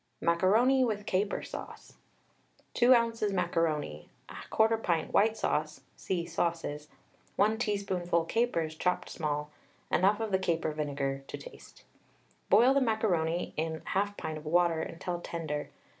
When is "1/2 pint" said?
13.81-14.37